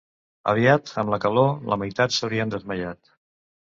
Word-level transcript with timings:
Aviat, 0.53 0.93
amb 1.03 1.13
la 1.15 1.21
calor, 1.27 1.53
la 1.71 1.81
meitat 1.85 2.19
s'havien 2.19 2.59
desmaiat 2.59 3.19